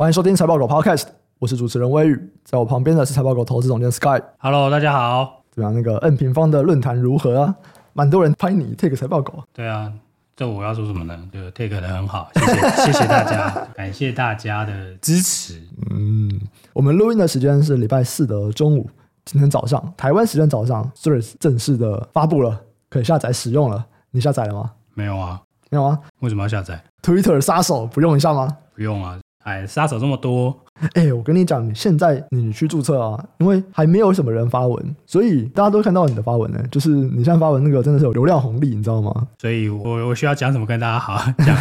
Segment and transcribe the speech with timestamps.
[0.00, 4.18] 欢迎收听财报狗 Podcast，我是主持人威宇，在我旁边的是财报狗投资总监 Sky。
[4.38, 5.42] Hello，大家好。
[5.50, 5.74] 怎么样？
[5.74, 7.54] 那个 N 平方的论坛如何啊？
[7.92, 9.44] 蛮多人拍你 take 财报狗。
[9.52, 9.92] 对啊，
[10.34, 11.28] 这我要说什么呢？
[11.30, 15.62] 就 take 的很好，谢谢 谢谢大家，感谢大家的支持。
[15.90, 16.30] 嗯，
[16.72, 18.88] 我们录音的时间是礼拜四的中午。
[19.26, 22.58] 今天早上，台湾时间早上，Threads 正式的发布了，
[22.88, 23.84] 可以下载使用了。
[24.12, 24.70] 你下载了吗？
[24.94, 26.00] 没有啊，没有啊？
[26.20, 28.56] 为什么要下载？Twitter 杀手不用一下吗？
[28.74, 30.54] 不用啊，哎，杀手这么多。
[30.94, 36.58] 哎，我跟你讲，现在你去注册啊，因为还没有什么人发文，所以大家都看到你的发文呢。
[36.70, 39.28] 就是你现在发文那个真的是有流量红利，你知道吗？
[39.38, 41.56] 所以我我需要讲什么跟大家好讲，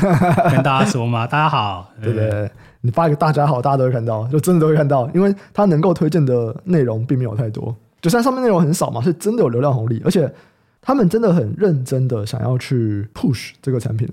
[0.52, 1.26] 跟大家说吗？
[1.28, 2.52] 大家好，对不对，对？
[2.82, 10.32] 你发一个大家好，大家都会看到，就真的都会看到，因为他能够推荐的内容并没有太多，就算上面内容很少嘛，是真的有流量红利，而且
[10.82, 14.08] 他们真的很认真的想要去 push 这个产品。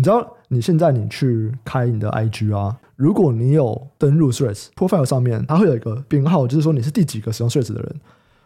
[0.00, 7.96] 你知道，你现在你去开你的 IG 啊，如果你有登录 Threads profile 上面，它会有一个编号，就是说你是第几个使用 Threads 的人。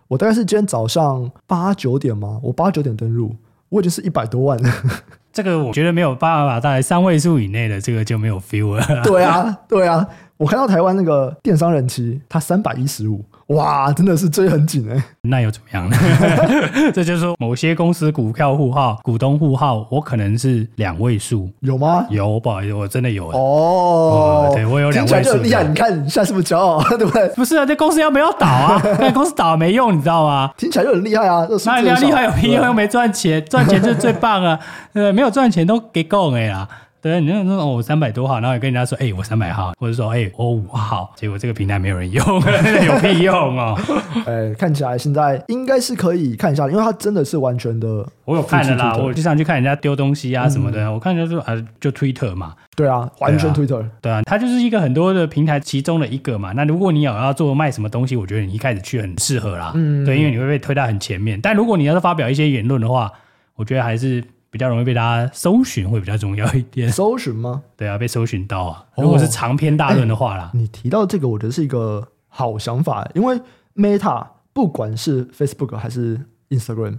[0.09, 3.37] 我大概是今天早上八九点嘛，我八九点登录，
[3.69, 4.69] 我已经是一百多万了。
[5.33, 8.85] 这个我觉得没有办法在三位数以内的，这个就没有 feel 了。
[9.07, 10.05] 对啊，对啊，
[10.37, 13.25] 我看到台湾那个电商人气，他三百一十五。
[13.49, 15.03] 哇，真的是追很紧哎、欸！
[15.23, 15.97] 那又怎么样呢？
[16.95, 22.07] 这就是说，某些公司股票户号、股东户号，我可能是两位数，有吗？
[22.09, 24.55] 有，不好意思，我真的有哦、呃。
[24.55, 25.15] 对，我有两位数。
[25.15, 27.29] 听起来就厉害，你看你现在是不是骄傲， 对不对？
[27.31, 28.81] 不是啊，这公司要不要倒啊？
[28.99, 30.51] 那公司倒没用，你知道吗？
[30.57, 31.47] 听起来就很厉害啊！
[31.67, 32.65] 那人家厉害有屁用？
[32.65, 34.59] 又没赚钱，赚钱就是最棒啊！
[34.95, 36.67] 呃，没有赚钱都给够哎啦。
[37.05, 42.25] 对，你那种哦，我三百多号，然后也跟人家说，哎、欸，我三百号，或者说，哎、欸，我五号，结果这个平台没有人用，
[42.87, 43.79] 有屁用哦！
[44.25, 48.09] 哎、欸，看起来现在应该是可以看一下，因为它真的是完全的。
[48.25, 52.55] 我有看的啦，我经常去看人家丢东西啊什么的，嗯、我看就是啊，就 Twitter 嘛。
[52.75, 53.91] 对啊，完全 Twitter 对、啊。
[54.01, 56.53] 对啊，它就是一个很多的平台其中的一个嘛。
[56.53, 59.73] 那如果你有要做卖什么东西，我觉得你一开始去很适合啦。
[59.75, 60.07] 嗯。
[60.07, 61.39] 对，因为你会被推到很前面。
[61.39, 63.13] 但如果你要是发表一些言论的话，
[63.57, 64.25] 我觉得还是。
[64.55, 66.89] 比较容易被大家搜寻，会比较重要一点。
[66.89, 67.65] 搜寻吗？
[67.77, 68.87] 对啊，被搜寻到啊。
[68.97, 73.05] 如果是长篇大论的话啦、哦欸，你提到这个，我觉得是一个好想法。
[73.17, 73.41] 因为
[73.75, 76.21] Meta 不管是 Facebook 还是
[76.51, 76.99] Instagram，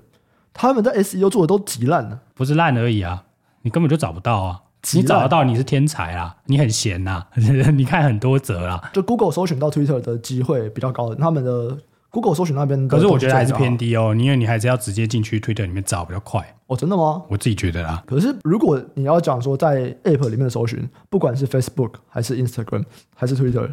[0.53, 2.19] 他们的 SEO 做的都极烂了。
[2.33, 3.23] 不是烂而已啊，
[3.61, 4.61] 你根本就找不到啊。
[4.93, 7.27] 你找得到，你是天才啊，你很闲呐、啊。
[7.71, 11.77] 你看很多则啦，就 Google 搜寻到 Twitter 的机会比较高，他们的。
[12.15, 16.41] Google 搜寻那边，可是我觉得还是偏低哦，因为你还是要直接进去 Twitter 里面找比较快。
[16.67, 17.21] 哦，真的吗？
[17.27, 18.01] 我自己觉得啦。
[18.07, 23.69] 可是如果你要讲说在 App 里面的搜寻，不管是 Facebook 还是 Instagram 还是 Twitter。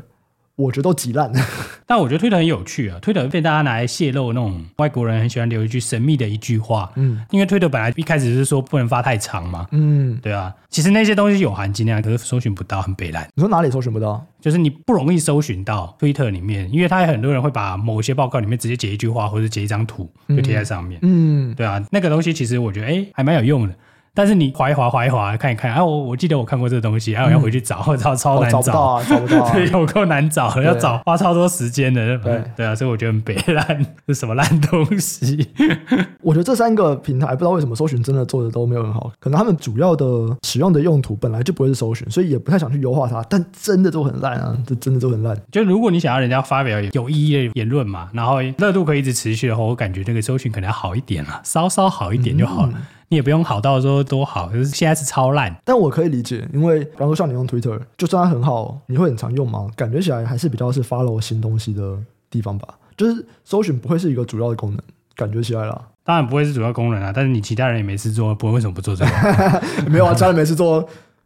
[0.56, 1.32] 我觉得都极烂，
[1.86, 2.98] 但我觉得推特很有趣啊！
[3.00, 13.26] 推特被大家拿来泄露那种外国人很喜欢留一句神秘的一句话，嗯，因为推特本来一开始是说不能发太长嘛，嗯，对啊，其实那些东西有含金量，可是搜寻不到，很北烂。
[13.34, 14.24] 你说哪里搜寻不到？
[14.40, 23.74] 就是你不容易搜寻到推特里面，因为他有很多人会把某些报告里面直接截一句话或者截一张图就贴在上面，嗯，对啊，那个东西其实我觉得哎还蛮有用的。
[24.14, 35.48] 但是你划一划，划一划，看一看，啊，我我记得我看过这个东西，然后我要回去找， 我操，超难找，找不到啊，找不到，对，有够难找，要找花超多时间的，对对啊，所以我觉得很北烂，是什么烂东西？
[36.20, 40.04] 我觉得这三个平台不知道为什么搜寻真的做的都没有很好，可能他们主要的
[40.42, 45.34] 使用的用途本来就不会是搜寻，所以也不太想去优化它，但真的都很烂啊，这真的都很烂。
[45.50, 52.72] 就如果你想要人家发表有意义的言论嘛，然后热度可以一直持续的话，我感觉这个搜寻可能要好一点啊，稍稍好一点就好了。
[52.74, 55.54] 嗯你也不用好到说多好，就是现在是超烂。
[55.66, 59.68] 但我可以理解，因为比方说像你用 Twitter，就算它很好，你会很常用吗？
[59.76, 61.98] 感觉起来还是比较是 follow 新东西的
[62.30, 62.66] 地方吧。
[62.96, 64.80] 就是搜寻不会是一个主要的功能，
[65.14, 65.78] 感觉起来啦。
[66.02, 69.62] 当然不会是主要功能啊，但是你其他人也没事做，不会为什么不做这个？
[69.90, 70.82] 没有啊，其他人没事做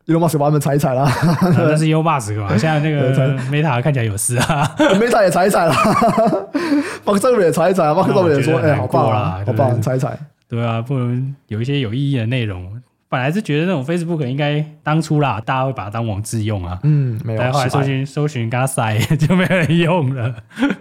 [0.06, 1.08] ，Elon Musk 把他们踩一踩啦。
[1.40, 2.48] 那是 Elon Musk 嘛？
[2.58, 3.14] 现在那个
[3.48, 5.74] Meta 看起来有事啊，Meta 也踩一踩啦。
[7.06, 10.18] Mark Zuckerberg 也踩一踩啊，Mark Zuckerberg 也说：“哎、欸，好棒啊，好棒，踩一踩。”
[10.48, 12.80] 对啊，不能有一些有意义的内容。
[13.08, 16.78] 本来是觉得那种 Facebook 应该当初啦，大家会把它当网志用啊。
[16.82, 17.38] 嗯，没有。
[17.38, 20.34] 但后来搜寻搜寻，跟他塞 就没人用了。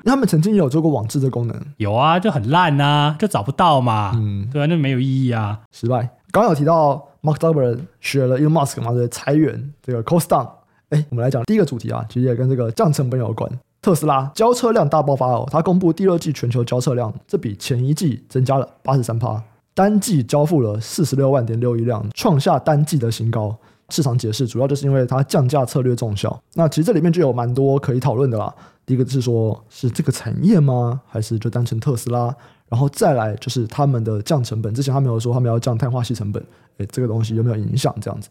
[0.03, 4.11] 他们曾经有做过网志的功能，有啊，就很烂啊，就找不到嘛。
[4.15, 5.99] 嗯，对啊，那没有意义啊，失败。
[6.31, 10.49] 刚刚有提到 Mark Zuckerberg 学了 Elon Musk 嘛，对，裁员这个 cost down。
[10.89, 13.49] 哎，我们来讲第一个主题啊，其实也跟这个降成本有关。
[13.83, 19.41] 特斯拉交车量大爆发哦，它公布第二季全球交车量，这比前一季增加了八十三趴。
[19.75, 23.55] 单季交付了四十六万点六亿辆，创下单季的新高。
[23.89, 26.41] 市场解释主要就是因为它降价策略奏效。
[26.55, 28.51] 那其实这里面就有蛮多可以讨论的啦。
[28.83, 30.99] 第一个是说，是这个产业吗？
[31.05, 32.35] 还是就单纯特斯拉？
[32.67, 34.73] 然后再来就是他们的降成本。
[34.73, 36.43] 之前他没有说他们要降碳化矽成本，
[36.77, 37.93] 诶，这个东西有没有影响？
[38.01, 38.29] 这样子，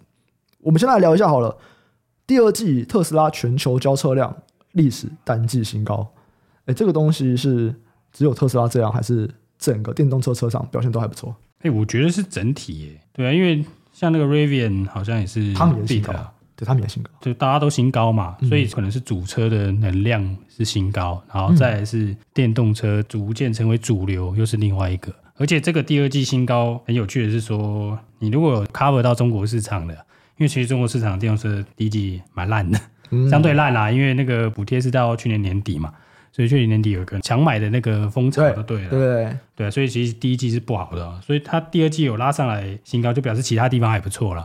[0.60, 1.56] 我们先来聊一下好了。
[2.26, 4.34] 第二季特斯拉全球交车量
[4.72, 6.08] 历史单季新高。
[6.64, 7.72] 哎，这个东西是
[8.10, 9.30] 只有特斯拉这样，还是
[9.64, 11.34] 整个电动车车厂表现都还不错？
[11.62, 13.00] 哎，我觉得是整体耶。
[13.14, 13.64] 对啊，因为
[13.94, 16.12] 像那个 Rivian 好像也是他们也新高，
[16.54, 25.10] 对，他们也新高，就大家都新高嘛，所以可能是主车的能量是新高，嗯、然后再来是电动车逐渐成为主流，又是另外一个。
[25.36, 29.94] 而且这个第二季新高很有趣的是说，你如果 cover 到中国市场的，
[30.36, 32.78] 因为其实中国市场电动车第一季蛮烂的，
[33.10, 35.92] 嗯、相对烂啦，因为那个补贴是到去年年底嘛，
[36.34, 44.44] 所以去年年底有一个强买的那个风潮就对了，对对对，所以其实第一季是不好的，所以它第二季有拉上来新高，就表示其他地方还不错了。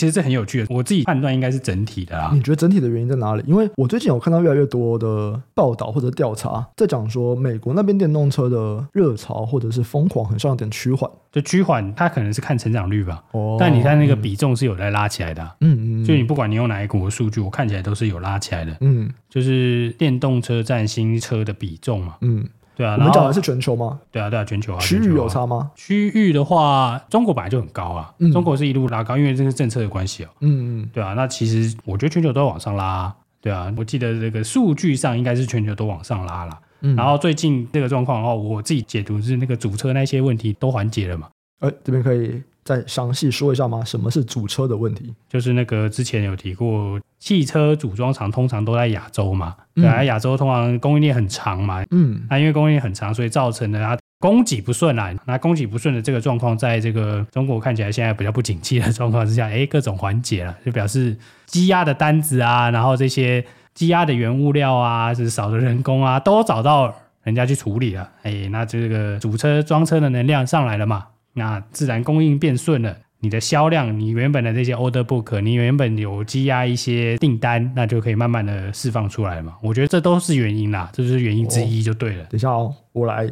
[0.00, 2.30] 其实这很有趣的，我自己判断应该是整体的啦。
[2.32, 3.44] 你觉得整体的原因在哪里？
[3.46, 11.10] 因为我最近有看到越来越多的报道或者调查，在讲说美国那边电动车的热潮或者是疯狂，很像有点趋缓。
[11.30, 13.22] 就趋缓，它可能是看成长率吧。
[13.32, 13.58] 哦。
[13.60, 15.42] 但你看那个比重是有在拉起来的。
[15.60, 16.04] 嗯嗯。
[16.06, 18.74] 就你不管你用哪一国数据，我看起来都是有拉起来的。
[18.80, 19.12] 嗯。
[19.28, 22.16] 就是电动车占新车的比重嘛。
[22.22, 22.48] 嗯。
[22.80, 24.00] 对啊，我们讲的是全球吗？
[24.10, 24.80] 对啊，对啊，全球啊。
[24.80, 25.70] 区域有差吗？
[25.76, 28.10] 区域的话，中国本来就很高啊。
[28.20, 30.28] 嗯、中国是一路拉高，因为这是政策的关系哦。
[30.40, 30.90] 嗯嗯。
[30.90, 33.14] 对啊，那其实我觉得全球都要往上拉。
[33.42, 36.58] 对啊，我记得这个数据上应该是全球都往上拉了。
[36.80, 36.96] 嗯。
[36.96, 41.28] 然后最近这个状况的话，我自己解读是那个主车那些问题都缓解了嘛。
[41.60, 43.84] 呃，这边可以再详细说一下吗？
[43.84, 45.14] 什么是主车的问题？
[45.28, 49.56] 就是那个之前有提过，汽车组装厂通常都在亚洲嘛。
[49.74, 55.12] 对啊，亚洲通常供应链很长嘛，嗯，那因为供应链很长，所以造成的它供给不顺啊。
[55.26, 61.16] 那供给不顺的这个状况，在这个中国看起来现在比较不景气的状况之下， 哎，各种缓解了，就表示
[61.46, 68.10] 积压的单子啊，然后这些积压的原物料啊，就是少的人工啊，都找到人家去处理了。
[68.22, 71.06] 哎，那这个主车装车的能量上来了嘛，
[71.40, 72.94] 那自然供应变顺了。
[73.22, 79.56] 你的销量，你原本的这些 order book，你原本有积压一些订单，那就可以慢慢的释放出来嘛。
[79.62, 82.24] 我觉得这都是原因啦，这就是原因之一就对了。
[82.24, 83.30] 等下哦，我来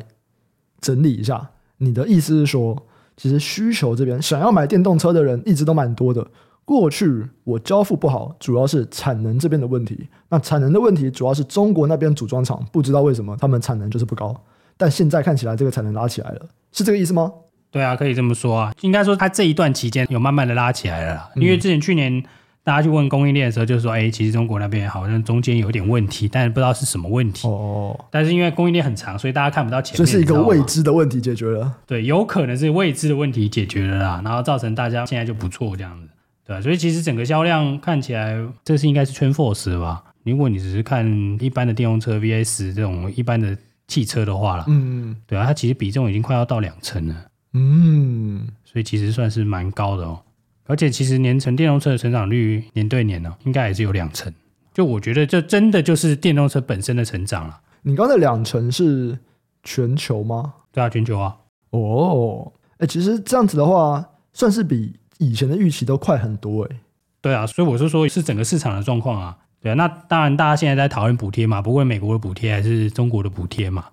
[0.80, 1.50] 整理一下。
[1.78, 2.76] 你的意思是说，
[3.16, 6.26] 其实需求这边想要买电动车的人一直都蛮多的。
[6.64, 10.06] 过去我交付不好，主要是产能这边的问题。
[10.28, 14.38] 那产能的问题主要是中国那边组装厂不知道为什么他们产能就是不高。
[14.76, 17.32] 但现在看起来这个产能拉起来了，是这个意思吗？
[17.78, 18.74] 对啊，可以这么说啊。
[18.80, 21.30] 应该说，它这一段期间有慢慢的拉起来了啦。
[21.36, 22.20] 嗯、因为之前去年
[22.64, 27.46] 大家去问供应链的时候，就说，哎，其实中国那边好像中间有点问题，但是不知道是什么问题。
[27.46, 27.98] 哦。
[28.10, 30.04] 但是因为供应链很长，所以大家看不到前面。
[30.04, 31.72] 这是一个未知的问题解决了。
[31.86, 36.08] 对，有可能是未知的问题解决了啦，然后造成大家现在就不错这样子。
[36.44, 40.02] 对啊，所以其实整个销量看起来，这是应该是 TrendForce 的吧？
[40.24, 41.06] 如果你只是看
[41.40, 47.14] 一般的电动车 VS 这种一般的汽车的话啦，嗯，对啊，它其实比重已经快要到两成了。
[47.52, 50.20] 嗯，所以其实算是蛮高的哦，
[50.66, 54.32] 而且其实年成电动车的成长率年对年呢、哦，应该也是有两成。
[54.74, 57.60] 就我觉得这真的就是电动车本身的成长了。
[57.82, 59.18] 你刚才两成是
[59.62, 60.54] 全球吗？
[60.70, 61.36] 对啊，全球啊。
[61.70, 66.76] 哦，哎，其实这样子的话，算是比以前的预期都快很多哎。
[67.20, 69.36] 对啊，所以我是说，是整个市场的状况啊。
[69.60, 73.86] 对啊，那当然大家现在在讨论补贴嘛，不过美国的补贴还是中国的补贴嘛。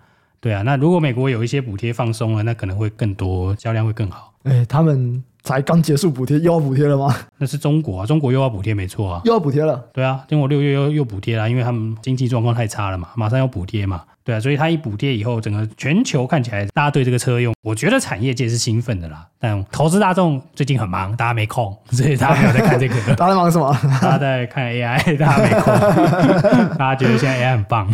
[0.45, 4.31] 对啊，那如果美国有一些补贴放松了，那可能会更多，销量会更好。
[4.44, 7.12] 哎，他们才刚结束补贴，又要补贴了吗？
[7.39, 9.83] 那是中国啊，中国又要补贴，没错啊，又要补贴了。
[9.92, 14.03] 对啊，中国六月又又补贴了，因为他们经济状况太差了嘛，马上要补贴嘛。
[14.25, 19.27] 对啊，所以它一补贴以后，整个全球看起来，大家对这个车用，我觉得产业界是兴奋的啦。
[19.39, 22.96] 但投资大众最近很忙，大家没空， 所以大家没有在看这个。
[23.15, 23.72] 大家在忙什么？
[24.01, 25.74] 大家在看 AI，大家没空。
[26.75, 27.88] 大家觉得现在 AI 很棒，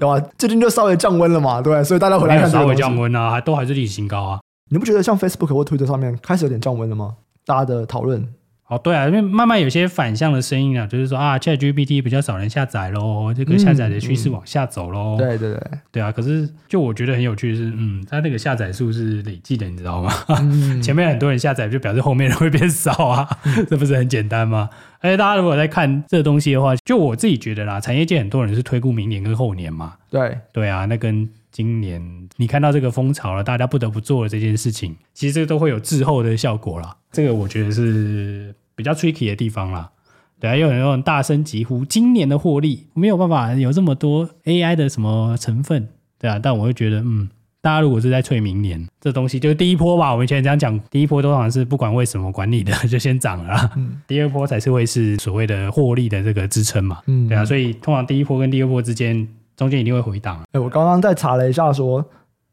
[0.00, 0.20] 对吧？
[0.36, 4.40] 最近就稍微降温了嘛，对，所以大家回来看稍微降温啊，还都还是历史新高啊。
[4.70, 7.14] 你不觉得像 Facebook 或 Twitter 上面开始有点降温了吗？
[7.46, 8.26] 大家的讨论。
[8.68, 15.16] 哦，对啊，因为慢慢有些反向的声音啊，就是说啊，ChatGPT 比较少人下载喽，这个下载的趋势往下走喽。
[15.16, 15.60] 对对对，
[15.90, 16.12] 对啊。
[16.12, 20.12] 可是就我觉得很有趣的是，嗯，它那个下载数是累计的，你知道吗？
[20.28, 23.26] 嗯、 前面很多人下载，就表示后面人会变少啊，
[23.70, 24.68] 这不是很简单吗？
[25.00, 29.94] 而且大家如果在看这个东西的话，就我自己觉得啦，产业界很多人是推估明年跟后年嘛。
[30.10, 36.96] 对对啊，那跟今年你看到这个风潮了，大家不得不做的这件事情，其实这个都会有滞后的效果啦。
[37.12, 38.54] 这个我觉得是。
[38.78, 39.90] 比较 tricky 的地方啦，
[40.38, 47.28] 对啊，有很多人大声疾呼今年的获利没有办法有这么多 AI 的什么成分，对啊，但我会觉得，嗯，
[47.60, 59.26] 大家如果是在催明年这东西，就是第一波吧，我们以前这样讲，第一波都好像是不管为什么管理的就先涨了啦，嗯，第二波才是会是所谓的获利的这个支撑嘛，嗯，对啊，所以通常第一波跟第二波之间
[59.58, 60.40] 中间一定会回档。
[60.52, 62.02] 哎，我刚刚在查了一下说。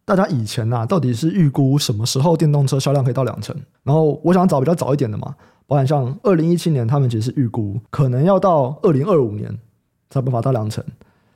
[0.07, 3.55] 大家以前呐、啊，到底是预估什么时候电动车销量可以到两成？
[3.81, 5.33] 然后我想找比较早一点的嘛，
[5.65, 9.50] 包含像二零一七年，他们其实是预估可能要到二零二五年
[10.12, 10.83] 才办法到两成，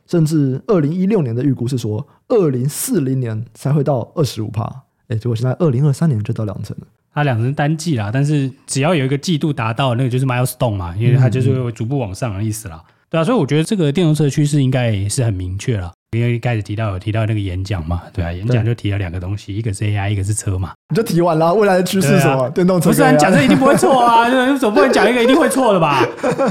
[0.05, 4.83] 甚至二零一六年的预估是说二零四零年才会到二十五帕。
[5.07, 6.85] 哎，结果现在二零二三年就到两成了。
[7.11, 12.83] 它两成单季啦，但是只要有一个季度达到，那个就是 milestone 嘛，因为它就是会逐步往上的意思啦。
[12.88, 15.92] 嗯、对啊，所以我觉得这个电动车的趋势应该也是很明确了。
[16.12, 20.72] 因为一开始提到有提到那个演讲嘛，对啊，演讲就提了两个东西，一个是 AI，一个是车嘛。
[20.89, 22.46] 你就提完了，未来的趋势是什么？
[22.46, 22.89] 啊、电动车。
[22.89, 26.04] 不是，啊你讲这一定不会错啊， 你总不能讲一个一定会错的吧？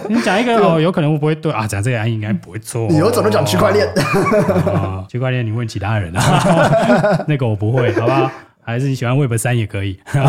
[0.08, 2.86] 你讲一个哦，有可能我不会对啊，讲这个应该不会错、哦。
[2.88, 3.88] 你有怎么讲区块链？
[5.08, 8.30] 区块链你问其他人啊， 那个我不会，好不好？
[8.62, 9.98] 还是你喜欢 Web 三也可以。
[10.12, 10.22] 对，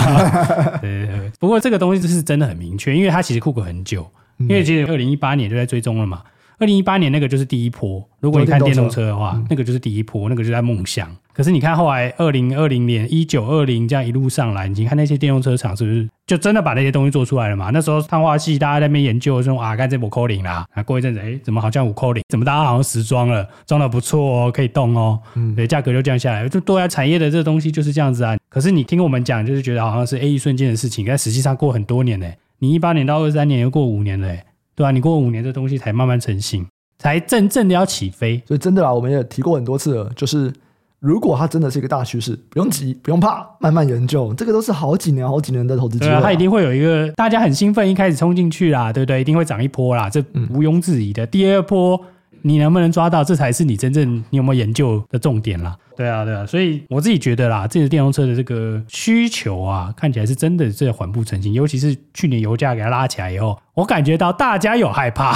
[0.81, 6.21] 对，对，不过这个东西就是真的很明确，因为它其实酷狗很久，因为其实二零一八年就在追踪了嘛。
[6.59, 11.09] 二零一八年那个就是第一波，如果你看电动车的话，嗯、那个就是第一波，那个就在梦想。
[11.31, 17.69] 可是你看后来二零二零年一九二零这样一路上来，你看那些电动车厂是不是就真的把那些东西做出来了嘛？
[17.69, 22.21] 那时候碳化系大家在那边研究说啊，干这五扣零啦，啊过一阵子哎，怎么好像五扣零？
[22.27, 28.35] 怎么大家好像时装了，装的不错哦，可以动哦，嗯，对，价格就降下来，就多家产业的这个东西就是这样子啊。
[28.49, 32.37] 可是你听我们讲，就是觉得好像是 A 一瞬间的事情，但实际上过很多年嘞。
[32.59, 34.27] 你一八年到二三年又过五年了，
[34.75, 34.91] 对吧、啊？
[34.91, 36.65] 你过五年这东西才慢慢成型。
[37.01, 40.51] 才真正的要起飞，所以真的啦，我们也提过很多次了，就是
[40.99, 46.21] 如果它真的是一个大趋势，不用急，不用怕，慢慢研究，这个都是好几年、好几年的投资机会。
[46.21, 49.21] 它一定会有一个大家很兴奋，一开始冲进去啦，对不对？
[49.21, 50.19] 一定会涨一波啦，这
[50.51, 51.23] 毋庸置疑的。
[51.23, 52.01] 嗯、第二波
[52.41, 55.75] 你能不能抓到，这才是你真正你有没有研究的重点啦。
[55.95, 61.51] 对啊，对啊，所以我自己觉得啦，这个电动车的这个需求啊，看起来是真的在缓步成型。
[61.51, 65.35] 尤其是去年油价给它拉起来以后，我感觉到大家有害怕，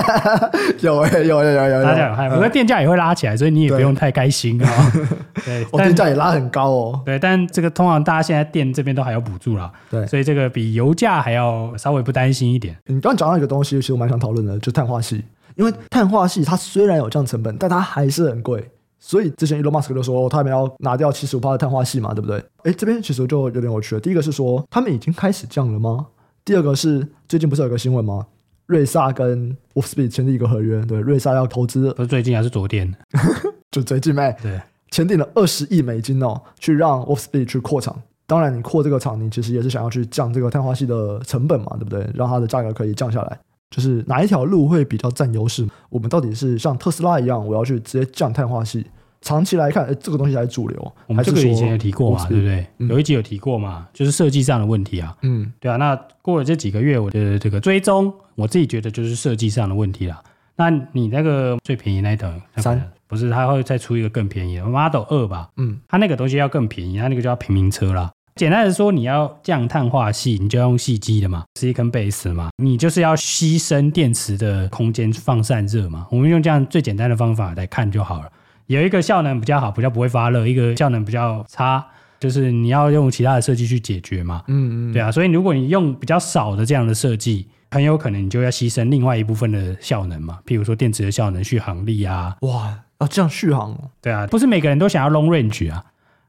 [0.80, 2.34] 有哎，有有有有，大家有害怕。
[2.34, 4.92] 不过电价也会拉起来，所以你也不用太开心啊。
[5.46, 7.00] 对，我电价也拉很高哦。
[7.06, 9.72] 对，但这个通常大家现在电这边都还有补助啦。
[9.90, 12.76] 对，所以这个比油价还要稍微不担心一点。
[12.84, 15.22] 你刚刚讲到一个东西，其实我蛮想讨论的，就是碳化矽。
[15.58, 18.70] 因为碳化系它虽然有降成本，但它还是很贵。
[19.00, 22.42] 所以之前 Elon Musk 就说他们要拿掉七十五趴的碳化系嘛，对不对？
[22.62, 24.00] 哎，这边其实就有点有趣了。
[24.00, 26.06] 第一个是说他们已经开始降了吗？
[26.44, 28.26] 第二个是最近不是有个新闻吗？
[28.66, 32.92] 瑞萨跟 Wolfspeed 签订一个合约，对，瑞萨要投资，不是最近还是昨天？
[33.70, 34.36] 就最近呗。
[34.42, 34.60] 对，
[34.90, 37.96] 签订了二十亿美金哦，去让 Wolfspeed 去扩厂。
[38.26, 42.06] 当然，你扩这个厂，你其实也是想要去降这个碳化系的成本嘛，对不对？
[42.14, 43.38] 让它的价格可以降下来。
[43.70, 45.66] 就是哪一条路会比较占优势？
[45.90, 48.84] 我们到底是像特斯拉一样，我要去直接降碳化系？
[49.20, 50.92] 长期来看，哎，这个东西才是主流。
[51.08, 52.64] 我们这个以前有提过嘛，对不对？
[52.78, 55.16] 嗯、有一集有提过嘛，就是设计上的问题啊。
[55.22, 55.76] 嗯，对啊。
[55.76, 60.22] 那过了这几个月，我的这个追踪，我自己觉得就是设计上的问题了。
[60.54, 65.50] 那你那个最便宜那一等三，不是他会再出一个更便宜的 Model 二吧？
[65.56, 68.12] 嗯，它那个东西要更便宜，它那个叫平民车啦。
[68.38, 76.06] 简单的说，你要降碳化系，你就用细基的嘛，silicon base 嘛，你就是要牺牲电池的空间放散热嘛。
[76.08, 78.30] 我们用这样最简单的方法来看就好了。
[78.66, 81.84] 有一个效能比较好，比较不会发热；一个效能比较差，
[82.20, 84.44] 就是你要用其他的设计去解决嘛。
[84.46, 85.10] 嗯嗯，对啊。
[85.10, 90.38] 所以如果你用比较少的这样的设计，很有可能你就要牺牲另外一部分的效能嘛。
[90.46, 92.36] 譬如说电池的效能、续航力啊。
[92.42, 93.76] 哇，啊这样续航？
[94.00, 95.84] 对啊，不是每个人都想要 long range 啊。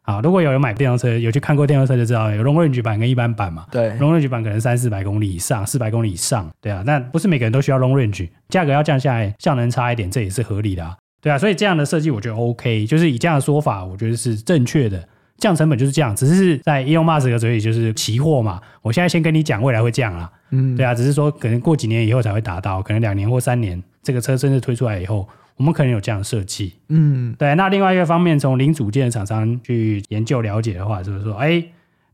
[0.10, 3.68] 啊，如果有人买电动车，有去看过电动车就知道，有 long range 版跟一般版嘛。
[3.72, 6.50] 对，long range 版可能三四百公里以上，四百公里以上。
[6.60, 10.96] 对啊，那不是每个人都需要 long range，价格要降下来，效能差一点，这也是合理的啊。
[11.22, 15.08] 对啊，所以这样的设计我觉得 OK，就是以这样的说法，我觉得是正确的。
[15.38, 18.60] 降成本就是这样，只是在 Elon Musk 的嘴里就是期货嘛。
[18.82, 20.30] 我现在先跟你讲，未来会降啦。
[20.50, 25.28] 嗯，对啊，只是说可能过几年以后才会达到，可能两年或三年，这个车真的推出来以后。
[25.60, 27.54] 我们可能有这样的设计，嗯，对。
[27.56, 31.62] 那另外一个方面，从零组件的厂商去研究了解的话，就是说，哎，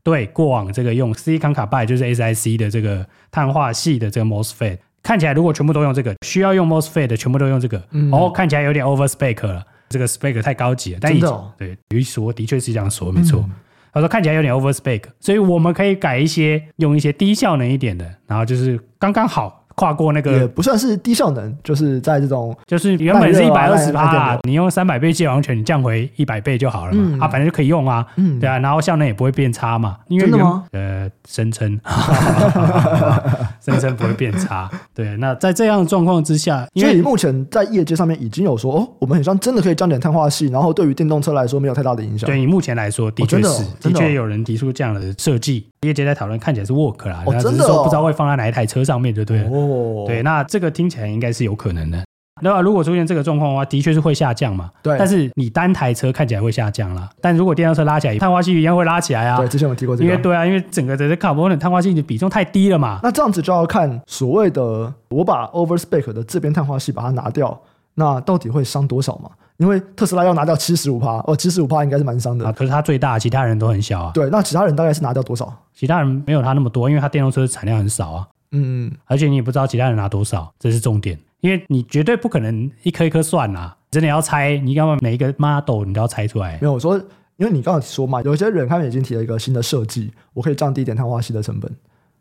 [0.02, 10.98] 对，过往这个用 Silicon Carbide 就是 SiC 的这个碳化系的这个 MOSFET，看起来如果全部都用这个，需要用 MOSFET 的全部都用这个，嗯、哦，看起来有点 over spec 了，这个 spec 太高级了。
[11.00, 13.44] 但以前，哦、对，于说的确是这样说，没错。
[13.46, 13.52] 嗯、
[13.92, 19.55] 他说看起来有点 over spec，所以我们可以改一些，用一些低效能一点的，然后就是刚刚好。
[19.76, 30.64] 跨过那个也不算是低效能，就是在这种就是原本是一百二十趴，你用三百倍界王权，你降回一百倍就好了嘛，嗯、啊，反正就可以用啊，嗯，对啊，然后效能也不会变差嘛，因为真的吗？
[30.72, 31.78] 呃，声称，
[33.60, 42.26] 声称不会变差，对，那在这样的状况之下，因为目前在业界上面已经有说，哦，我们很像真的可以降点碳化系，然后对于电动车来说没有太大的影响。
[42.26, 49.48] 对，以目前来说，的确是，哦哦、的确有人提出这样的设计，业界在讨论，看起来是 work 啦，哦、只是说不知道会放在哪一台车上面，就对了。
[49.48, 52.02] 哦哦，对，那这个听起来应该是有可能的。
[52.42, 52.60] 对吧？
[52.60, 54.70] 如果出现这个状况的话，的确是会下降嘛。
[54.82, 54.94] 对。
[54.98, 59.38] 但是你单台车看起来会下降啦，但如果电动车拉起来，碳化硅一样会拉起来啊。
[59.38, 60.04] 对，之前我提过这个。
[60.04, 63.00] 因为对啊，因为整个的 carbon 碳化硅的比重太低了嘛。
[63.02, 67.58] 那这样子就要看所谓的我把 overspec 的这边碳化硅把它拿掉，
[67.96, 69.28] 那到底会伤多少嘛？
[69.56, 72.52] 因为特斯拉要拿掉七十五趴，哦，七十五趴应该是蛮伤的啊。
[72.52, 74.12] 可是它最大，其他人都很小啊。
[74.12, 75.52] 对，那其他人大概是拿掉多少？
[75.74, 78.28] 其他人没有它那么多，因为它电动车产量很少啊。
[78.52, 81.18] 嗯，而且你也不知道其他人拿多少，这是重点。
[81.40, 86.58] 因为你绝对不可能一颗一颗算啊，真的要猜，你要每一个 model 你都要猜出来。
[86.60, 86.98] 没有我说，
[87.36, 91.70] 因为你刚刚说嘛，有一些人他们已经提了一个新的设计，我可以降低一点碳化硅的成本。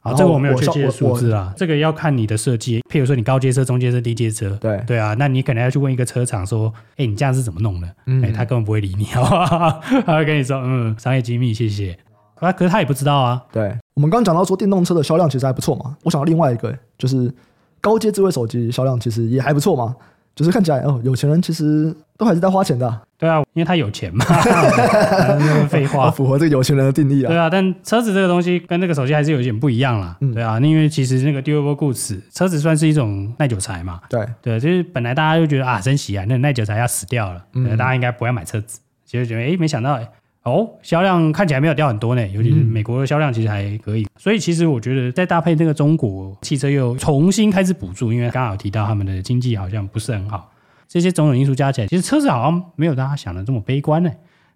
[0.05, 2.79] 啊，这个我没有确切的数字啊，这个要看你的设计。
[2.89, 7.87] 譬如说你高阶车、中阶车、低阶车，对对啊，那你可能要去问一个车厂说，哎，你这样是怎么弄的？
[8.05, 9.81] 嗯，哎，他根本不会理你，好不好？
[10.05, 11.97] 他会跟你说，嗯，商业机密，谢谢。
[12.35, 13.41] 啊，可是他也不知道啊。
[13.51, 17.33] 对，我们刚刚讲到说电动车的销量其实还不错嘛，我想到另外一个就是
[17.81, 19.95] 高阶智慧手机销量其实也还不错嘛。
[20.35, 23.01] 就是看起来哦，有钱人其实都还是在花钱的啊。
[23.17, 24.25] 对啊，因为他有钱嘛。
[25.69, 27.27] 废话，符合这个有钱人的定义啊。
[27.29, 30.17] 对啊，但车子这个东西跟那个手机还是有点不一样啦。
[30.19, 34.01] 嗯，对啊，因为其实那个 durable goods，车子算是一种耐久材嘛。
[34.09, 38.81] 对对，就是本来大家就觉得啊，珍惜啊，那个耐久材要死掉了，嗯，大家应该不要买车子。
[39.05, 40.07] 其实觉得哎，没想到哎。
[40.45, 50.51] 哦，销量看起来没有掉很多呢，尤其是美国的销量其实还可以，嗯、所以其实我觉得再搭配那个中国汽车又重新开始补助，因为刚刚有提到他们的经济好像不是很好，
[50.87, 54.11] 这些种种因素加起来，其实车子好像没有大家想的这么悲观呢。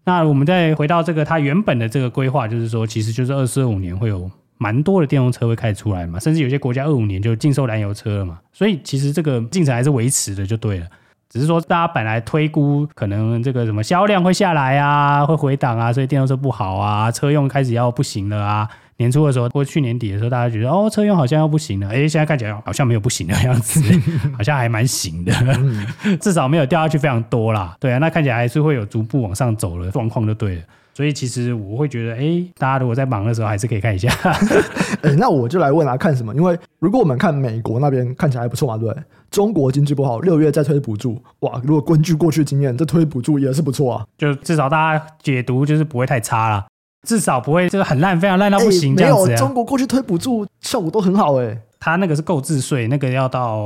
[0.06, 4.30] 那我们再回到这个它原本的这个规划，就是说其实就是二四二五年会有
[4.60, 10.88] 蛮多的电动车会开始出来嘛，甚至有些国家二五年就禁售燃油车了嘛，所以其实这个进程还是维持的就对了。
[11.30, 18.68] 只是说，大家本来推估可能这个什么销量会下来啊，会回档啊，所以电动车不好啊，车用开始要不行了啊。
[18.98, 23.80] 年初的时候或去年底的时候，大家觉得哦，车用好像要不行了，哎，现在看起来好像没有不行的样子，
[24.36, 25.32] 好像还蛮行的，
[26.20, 27.78] 至少没有掉下去非常多啦。
[27.80, 30.62] 对啊，那看起来还是会有逐步往上走的状况就对了。
[30.96, 34.12] 所以其实我会觉得，哎，大家如果在忙的时候，还是可以看一下。
[35.02, 36.36] 哎，那我就来问啊，看什么？
[36.36, 39.02] 因为如果我们看美国那边看起来还不错嘛，对不对？
[39.32, 41.62] 中国经济不好，六月再推补助，哇！
[41.64, 44.06] 如果根据过去经验，这推补助也是不错啊。
[44.18, 46.66] 就至少大家解读就是不会太差啦，
[47.08, 49.28] 至少不会就是很烂，非常烂到不行这样子。
[49.28, 51.58] 没有，中国过去推补助效果都很好哎。
[51.82, 53.58] 他那个是购置税，那个要到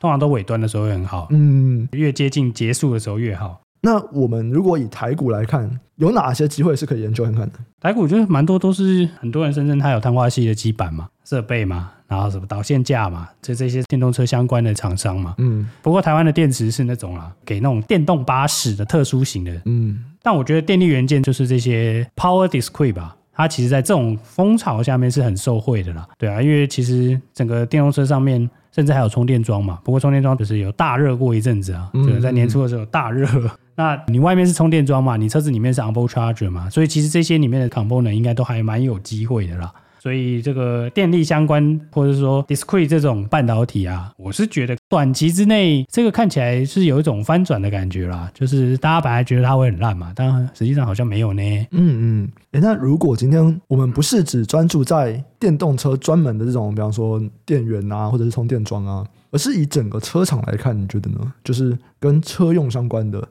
[0.00, 3.60] 通常都尾端的时候会很好，嗯，越接近结束的时候越好。
[3.84, 7.58] 那我们如果以台股来看，有哪些机会是可以研究看看的？
[7.80, 15.34] 台股就是蛮多都是很多人声称它有碳化系的基板嘛、设备嘛，然后什么导线架嘛，就这些电动车相关的厂商嘛。
[15.38, 15.68] 嗯。
[15.82, 19.60] 不过台湾的电池是那种啦，给那种电动巴士的特殊型的。
[19.64, 20.04] 嗯。
[20.22, 26.08] 但我觉得电力元件就是这些 power discrete 吧，它其实在这种风潮下面是很受惠的啦。
[26.16, 28.48] 对啊，因为其实整个电动车上面。
[28.74, 33.28] 甚至还有充电桩嘛，不过充电桩就是有大热过一阵子啊，就是在年初的时候大热。
[33.74, 39.72] 那你外面是充电桩嘛，你车子里面是 onboard charger 嘛，所以其实这些里面的 component 应该都还蛮有机会的啦。
[39.98, 48.28] 所以这个电力相关，或者说 discrete 这种半导体啊，我是觉得短期之内这个看起来是有一种翻转的感觉啦。
[48.34, 51.40] 就是大家本来觉得它会很烂嘛，但实际上好像没有呢。
[51.70, 52.28] 嗯嗯。
[52.50, 61.32] 诶，那如果今天我们不是只专注在电动车专门的这种，比方说电源啊，或者是充电桩啊，而是以整个车厂来看，你觉得呢？
[61.44, 63.22] 就是跟车用相关的，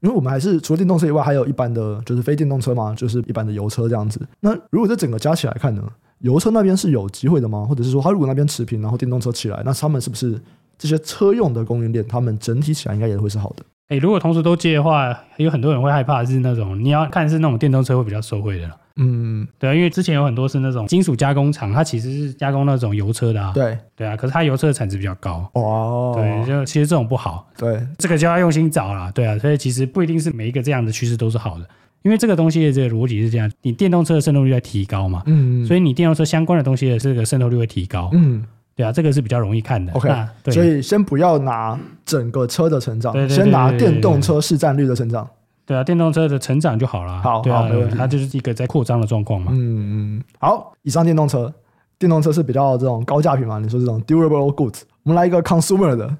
[0.00, 4.20] 因为我们还是除了电动车以外，还有一般的就是非电动车嘛，就是一般的油车这样子。
[4.40, 5.82] 那如果这整个加起来看呢？
[6.20, 7.66] 油车那边是有机会的吗？
[7.68, 10.40] 或者是说，它如果那边持平，然后电动车起来，那他们是不是
[10.78, 13.62] 这些车用的供应链，他们整体起来应该也会是好的？
[13.88, 18.76] 诶，如果同时都接的话，有很多人会害怕是那种你要看是那种电动车会比较受惠的了。
[18.96, 23.52] 嗯，对啊，因为之前有很多是那种金属加工厂，它其实是加工那种油车的啊。
[23.54, 25.48] 对对啊，可是它油车的产值比较高。
[25.52, 27.48] 哦，对，就其实这种不好。
[27.56, 29.12] 对，这个就要用心找了。
[29.12, 31.66] 对啊，所以其实不一定是每一个这样的趋势都是好的。
[32.02, 38.44] 因为这个东西的这个逻辑是这样，你电动车的渗透率在提高嘛，嗯，所以你电动车相关的东西的这个渗透率会提高，嗯，
[38.76, 39.92] 对啊，这个是比较容易看的。
[39.92, 40.08] OK，
[40.52, 45.28] 所以先不要拿整个车的成长对，先拿电动车市占率的成长，
[45.66, 47.20] 对啊，电动车的成长就好了。
[47.20, 49.50] 好，好，没问题，它就是一个在扩张的状况嘛。
[49.52, 51.52] 嗯嗯，好，以上电动车，
[51.98, 53.58] 电动车是比较这种高价品嘛？
[53.58, 56.16] 你说这种 durable goods，我们来一个 consumer 的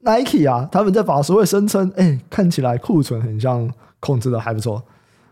[0.00, 3.70] Nike 啊，他们在法说会声称，哎，看起来库存很像
[4.00, 4.82] 控制的还不错。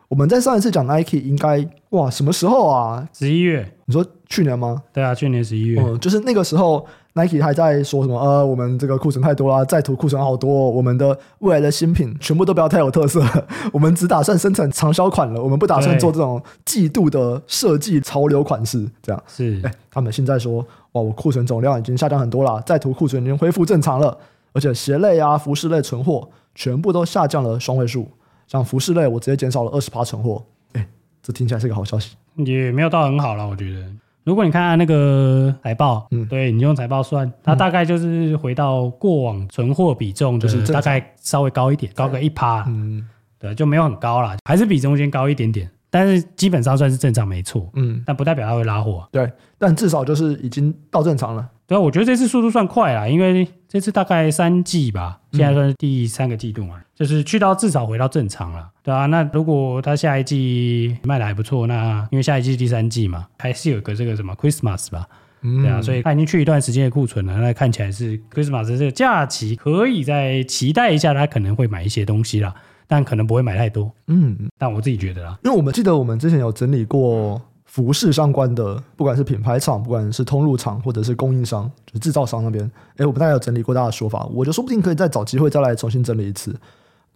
[0.08, 3.08] 我们在上一次讲 Nike 应该哇什么时候啊？
[3.12, 3.72] 十一月？
[3.86, 4.82] 你说去年吗？
[4.92, 5.80] 对啊，去年十一月。
[5.80, 6.86] 嗯，就是那个时候
[7.16, 8.20] Nike 还在说什么？
[8.20, 13.24] 呃，我们这个库存太多啦，在途库存好多，我们的未来的新品全部都不要太有特色，
[13.72, 18.86] 我们只打算生产长销款了，我们不打算做这种季度的设计潮流款式。
[19.02, 19.58] 这样是。
[19.64, 20.60] 哎，他们现在说
[20.92, 24.16] 哇，我库存总量已经下降很多了，在途库存已经恢复正常了。
[24.52, 28.06] 而且鞋类啊、服饰类存货全部都下降了双位数。
[28.46, 30.42] 像服饰类，我直接减少了二十趴存货。
[30.72, 30.86] 哎，
[31.22, 32.14] 这听起来是个好消息。
[32.36, 33.86] 也没有到很好了，我觉得。
[34.26, 43.06] 如果你看看那个财报，嗯，对，你用财报算，它大概就是回到过往存货比重，就是大概稍微高一点，高个一趴，嗯，
[43.38, 51.48] 对，就没有很高啦，还是比中间高一点点，但是基本上算是正常，没错，嗯，但不代表它会拉货，对，但至少就是已经到正常了。
[51.66, 65.08] 对啊，我觉得这次速度算快了，因为这次大概三季吧，现在算是第三个季度嘛，嗯、就是去到至少回到正常了，对啊，那如果它下一季卖的还不错，那因为下一季是第三季嘛，还是有个这个什么 Christmas 吧，
[65.42, 72.54] 嗯、对啊，所以它已经去一段时间的库存了，那看起来是 Christmas 这个假期可以再期待一下，它可能会买一些东西啦，
[72.86, 77.40] 但可能不会买太多，嗯，但我自己觉得啦，因为我们记得我们之前有整理过。
[77.68, 82.64] 服饰相关的，不管是品牌厂，不管是通路厂，或者是供应商，就是制造商那边，
[82.96, 86.58] 哎，我们大概有整理过大家的说法，我觉得说不定可以再找机会再来重新整理一次。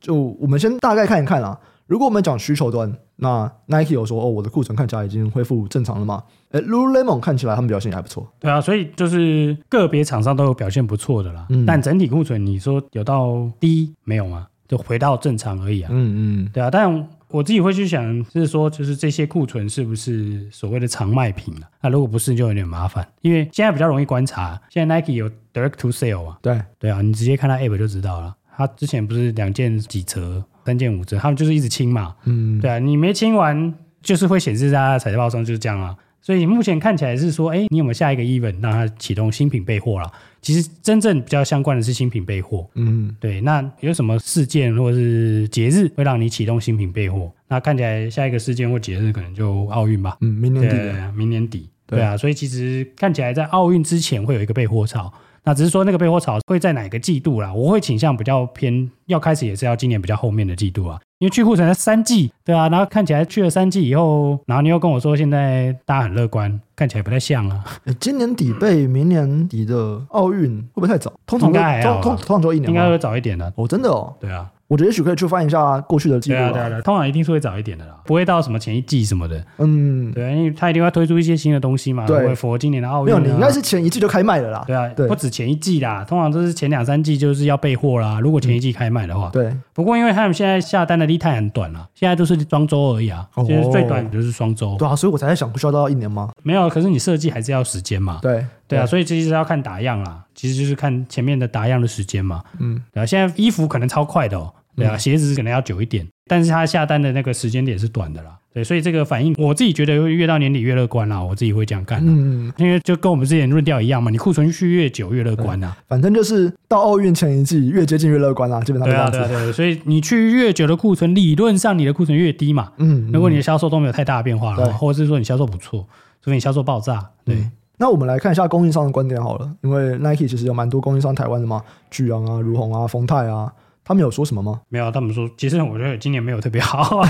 [0.01, 1.59] 就我们先大概看一看啦。
[1.87, 6.23] 如果我们讲需求端，那 Nike 有说哦，我的库存看起来已经恢复正常了嘛？
[6.51, 8.29] 哎，Lululemon 看起来他们表现也还不错。
[8.39, 11.47] 对啊，所以就是个别厂商都有表现不错的啦。
[11.49, 14.47] 嗯，但整体库存你说有到低没有吗？
[14.71, 15.91] 就回到正常而已啊。
[15.93, 17.07] 嗯嗯，对啊，但。
[17.33, 21.69] 我自己会去想，就是说，就是这些库存是不是所谓的常卖品了？
[21.81, 23.07] 那如果不是，就有点麻烦。
[23.21, 28.35] 因为现在比较容易观察，现在 Nike 有 Direct to Sale 啊，对对啊，你直接看它 App 就知道了。
[28.57, 32.17] 他之前不是两件几折，三件五折，他们就是一直清嘛。
[32.25, 35.95] 嗯，对啊，你没清完，就是会显示在它的财报上就是这样啊。
[36.23, 40.13] 所以目前看起来是说，哎，你有没有下一个 event 让它启动新品备货了？
[40.43, 43.41] 其实真正比较相关的是新品备货，嗯，对。
[43.41, 47.31] 那有什么事件或者是节日会让你启动新品备货？
[47.49, 52.17] 那看起来下一个事件或节日可能就奥运吧，嗯，明年底，对，明年底，对啊。
[52.17, 55.13] 所以其实看起来在奥运之前会有一个备货潮。
[55.45, 57.53] 那只是说那个备货潮会在哪个季度啦？
[57.53, 67.65] 我会倾向比较偏要开始也是要今年比较后面的季度啊，因为去库存在三季，对啊，然后看起来去了三季以后，然后你又跟我说现在大家很乐观，看起来不太像啊。
[67.99, 71.13] 今年底备明年底的奥运会不会太早？
[71.27, 73.53] 通常应该还好，通通常就一年，应该会早一点的。
[73.57, 74.51] 哦，真的哦，对啊。
[74.71, 76.39] 我觉得也许可以去翻一下过去的记录。
[76.39, 79.45] 对啊，对啊，对啊，通常一定是会早一点的啦，不会到什么前一季什么的。
[79.59, 83.07] 嗯，对，因为他一定会推出一些新的东西嘛，对，符合今年的奥运。
[83.07, 84.63] 没有，你应该是前一季就开卖了啦。
[84.65, 88.21] 对啊，对，不止前一季啦，通常都是前两三季就是要备货啦。
[88.21, 89.53] 如果前一季开卖的话，对。
[89.75, 94.77] 不过因为他们现在下单的 lead time 很短了，现在都是双周而已啊，其实最短就是双周。
[94.79, 96.31] 对啊，所以我才在想，不需要到一年吗？
[96.45, 98.21] 没有，可是你设计还是要时间嘛。
[98.23, 102.45] 对，对啊，所以其实要看打样啦，其实就是看前面的打样的时间嘛。
[102.61, 104.53] 嗯，对啊，现在衣服可能超快的哦。
[104.81, 108.37] 对啊，鞋子可能要久一点，但是他下单的那个时间点是短的啦。
[108.53, 112.03] 对，所以这个反应我自己觉得会越到年底越乐观啦，我自己会这样干。
[112.05, 115.77] 嗯，因为就跟我们之前论调一样嘛，你库存续越久越乐观啊。
[115.87, 119.53] 反正就是到奥运前一季越接近越乐观啦，基本上对啊，对啊，对。
[119.53, 122.73] 所以你去越久的库存，理论上你的库存越低嘛。
[122.79, 125.87] 嗯，如果你的销售都没有太大的变化了，或者是说你销售不错，
[126.21, 127.09] 除非你销售爆炸。
[127.25, 133.53] 对，那我们来看一下供应商的观点好了，因为 Nike 其实有蛮多供应商台湾的嘛，巨阳啊、如虹啊、丰泰啊。
[133.85, 134.61] 他们有说什么吗？
[134.69, 137.09] 没有，他们说其实我觉得今年没有特别好，啊。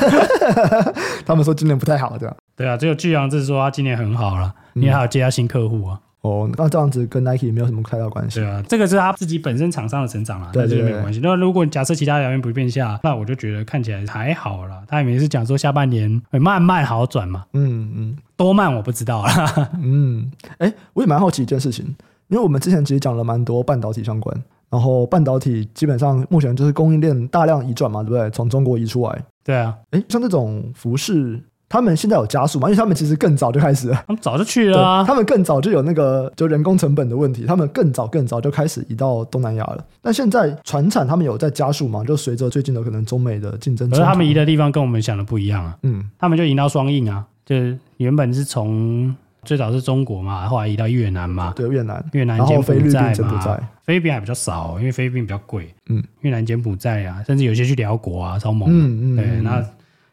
[1.27, 2.37] 他们说今年不太好，对吧？
[2.57, 6.01] 对啊，只有巨阳是说他今年很好了，因为还有接他新客户啊。
[6.23, 8.41] 哦，那这样子跟 Nike 没有什么太大关系。
[8.41, 11.19] 对啊，这个是他自己本身厂商的成长啦，对，对，对，对，没有关系。
[11.23, 14.83] 那如果假设其他条件不变下，那我就觉得看起来还好啦。
[14.87, 17.47] 他也没是讲说下半年会慢慢好转嘛。
[17.55, 19.71] 嗯嗯，多慢我不知道啦。
[19.83, 21.87] 嗯，哎，我也蛮好奇一件事情，
[22.29, 24.37] 因为我们之前其实讲了蛮多半导体相关。
[24.71, 28.31] 然后半导体基本上目前就是供应链大量移转嘛，对不对？
[28.31, 29.25] 从中国移出来。
[29.43, 32.69] 对啊，哎，像这种服饰，他们现在有加速嘛？
[32.69, 35.05] 因为他们其实更早就开始了，他们早就去了啊。
[35.05, 39.85] 他们更早就有那个就人工成本的问题，他们更早更早就开始移到东南亚了。
[40.01, 42.05] 但现在传产他们有在加速嘛？
[42.05, 45.77] 就随着最近的可能中美的竞争，可是他们移的地方跟我们想的不一样啊。
[45.83, 49.17] 嗯，他们就移到双印啊，就是原本是从。
[49.51, 55.75] 最早是中国嘛，后来移到越南嘛，对越南，越南柬埔寨嘛，菲律宾还比较少，因为菲律宾比较贵。
[55.89, 58.69] 嗯，越南柬埔寨啊，甚至有些去辽国啊，超猛。
[58.71, 59.61] 嗯嗯，对，那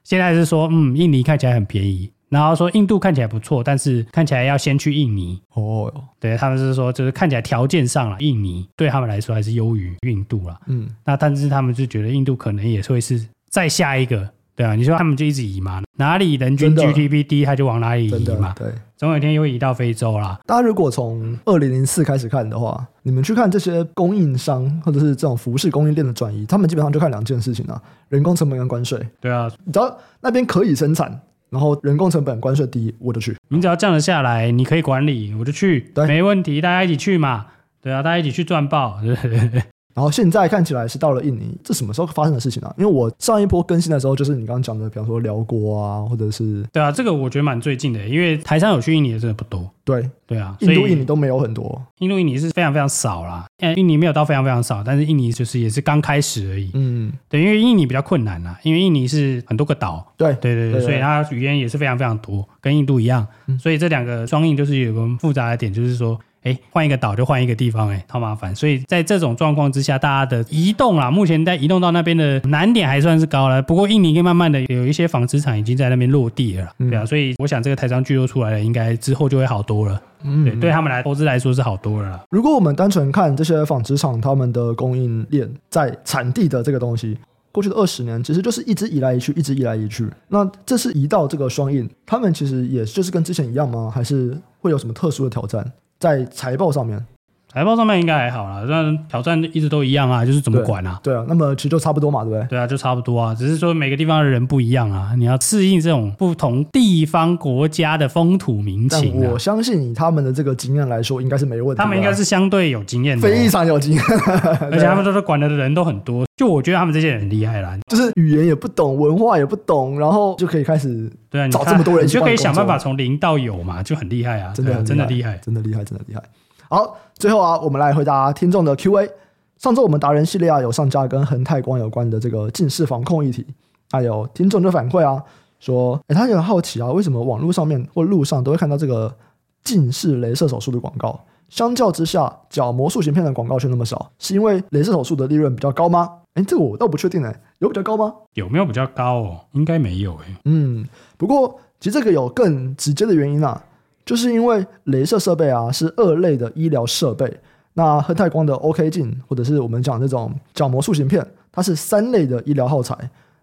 [0.03, 5.39] 现在是说，嗯，印尼看起来很便宜，然后说印度看起来不错，但是看起来要先去印尼。
[5.53, 10.59] 哦，对，他们是说，就是看起来条件上了，印尼对他们来说还是优于印度了。
[10.65, 14.27] 嗯，那但是他们就觉得印度可能也会是再下一个。
[14.57, 18.55] 对啊，你说他们就一直移嘛，哪里人均 GDP 低，他就往哪里移嘛。
[18.57, 18.67] 对，
[18.97, 20.39] 总有一天又会移到非洲啦。
[20.47, 28.99] 大家如果从二零零四开始看的话，你们去看这些供应商或者是这种服饰供应链的转移，他们基本上就看两件事情啊：人工成本跟关税。
[29.21, 33.37] 对啊，你只要那边可以生产，然后人工成本关税低，我就去。
[33.49, 37.45] 你只要降得下来，你可以管理，我就去，对，没问题，大家一起去嘛。
[37.79, 38.99] 对啊，大家一起去赚爆。
[39.03, 39.61] 对对对
[39.97, 42.71] 然后现在看起来是到了印尼，这什么时候发生的事情啊？
[42.77, 49.67] 因为我上一波更新的时候，就是你刚刚讲的，比方说辽国啊，或者是对啊，这个我觉得蛮最近的，因为台商有去印尼的真的不多。
[49.83, 53.47] 对对啊，印度、印尼都没有很多，印度、印尼是非常非常少啦。
[53.75, 56.69] 印尼没有到非常非常少，但是印尼就是也是刚开始而已。
[56.75, 60.05] 嗯，对，因为印尼比较困难啦，因为印尼是很多个岛。
[60.15, 63.25] 对对对对，所以它语言也是非常非常多，跟印度一样。
[63.47, 66.19] 嗯、所以这两个双印就是有个复杂的点，就是说。
[66.47, 68.55] 哎，换一个岛就换一个地方，哎，好麻烦。
[68.55, 73.61] 所以在这种状况之下，大家的移动啊，目前在移动到那边的难点还算是高了。
[73.61, 77.05] 不过印尼可以慢慢的有一些纺织厂已经在那边落地了，嗯、对啊。
[77.05, 80.01] 所以我想这个台商聚落出来了，应该之后就会好多了。
[80.23, 82.23] 嗯，对，对他们来投资来说是好多了。
[82.31, 87.17] 如果我们单纯看这些纺织厂他们的供应链在产地的这个东西，
[87.51, 90.07] 过去的二十年其实就是一直移来移去，一直移来移去。
[90.27, 93.91] 那这次移到这个双印，他们其实也就是跟之前一样吗？
[93.93, 95.71] 还是会有什么特殊的挑战？
[95.99, 97.05] 在财报上面，
[97.51, 100.99] 财报上面应该还好啦，但挑战一直都一样啊，就是怎么管啊？
[101.01, 102.47] 对，对啊，那么其实就差不多嘛，对不对？
[102.49, 109.29] 对啊，就差不多啊，只是说每个地方的人不一样啊，你要适应这种不同地方国家的风土民情啊。
[109.31, 111.81] 我相信以他们的这个经验来说，应该是没问题。
[111.81, 114.03] 他们应该是相对有经验的，非常有经验，
[114.69, 116.25] 而且他们都是管的人都很多。
[116.35, 126.21] 就我觉得他们这些人很厉害啦，就是语言也不懂，文化也不懂，然后就可以开始对啊，找这么多人，你就可以想办法从零到有嘛，就很厉害啊，真的真的厉害，真的厉害，真的厉害。
[126.69, 129.09] 好，最后啊，我们来回答听众的 Q&A。
[129.57, 133.45] 上周我们达人系列啊，有上架跟恒泰光有关的这个近视防控议题，
[133.89, 135.23] 还有听众就反馈啊，
[135.59, 139.15] 说，诶，他也很好奇啊，为什么网络上面或路上都会看到这个
[139.63, 146.11] 近视雷射手术的广告，相较之下，角膜塑形片的广告却那么少，是因为雷射手术的利润比较高吗？
[146.33, 148.13] 诶，这个我倒不确定诶，有比较高吗？
[148.33, 149.39] 有没有比较高哦？
[149.53, 150.35] 应该没有诶。
[150.43, 150.85] 嗯，
[151.17, 153.63] 不过其实这个有更直接的原因啊。
[154.07, 157.31] 就是因为镭射设备啊是二类的医疗设备，
[157.73, 162.97] 那亨泰光的 OK 镜或者是我们讲这种角膜塑形片，它是三类的医疗耗材。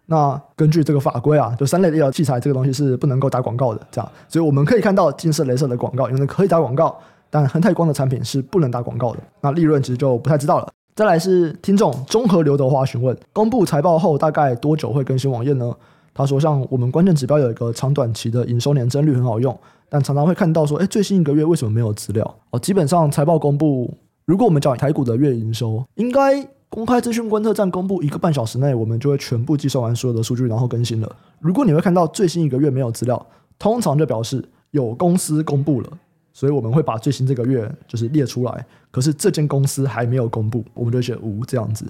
[0.06, 6.98] 那根据这个法规啊，就三类医疗器材这个东西是不能够打广告的，这样，所以我们可以看到近视镭射的广告，因为可以打广告，
[7.28, 9.18] 但亨泰光的产品是不能打广告的。
[9.42, 10.68] 那利润其实就不太知道了。
[10.94, 15.74] 再来是听众综合刘德华询问，公布财报后大概多久会更新网页呢？
[16.14, 19.58] 他说，像我们关键指标有一个长短期的营收年增率很好用。
[19.90, 22.36] 但常常会看到说，哎，最新一个月为什么没有资料？
[22.50, 23.92] 哦，基本上财报公布，
[24.24, 31.16] 如果我们讲台股的月营收，应该公开资讯观测站公布一个半小时内，我们就会全部计算完所有的数据，然后更新了。
[31.38, 33.24] 如果你会看到最新一个月没有资料，
[33.58, 35.88] 通常就表示有公司公布了，
[36.32, 38.66] 所以我们会把最新这个月就是列出来。
[38.90, 41.84] 可是这间公司还没有公布，我们就写无这样子。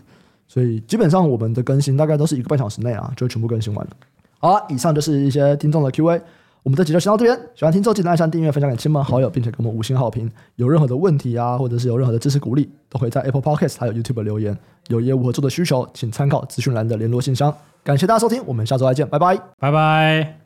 [0.46, 3.92] 所以基本上我们的更新大概都是一个半小时内啊，就全部更新完了。
[4.44, 6.20] 好了，以上就是一些听众的 Q&A。
[6.62, 10.30] 我们这集就先到这边，喜欢听众记得按下订阅、分享给亲朋好友，并且给我们五星好评。
[10.56, 14.54] 有任何的问题啊，或者是有任何的支持鼓励，都可以在 Apple Podcast 还有 YouTube 留言。
[14.88, 17.54] 有业务合作的需求，请参考资讯栏的联络信箱。
[17.82, 20.40] 感谢大家收听，我们下周再见，拜拜，拜拜。